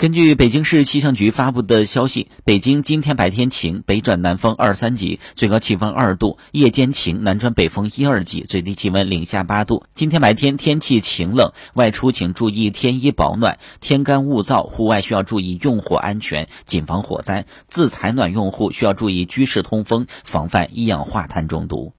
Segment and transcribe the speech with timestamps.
[0.00, 9.84] 根据北京市气象局发布的消息北京今天白天晴北转南风二三级最高气温二度夜间晴南转北风一二级最低气温零下八度。
[9.94, 17.44] 今天白天天气晴冷外出请注意添衣保暖天干物燥户外需要注意用火安全谨防火灾。
[17.68, 21.92] 自采暖用户需要注意居室通风防范一氧化碳中毒。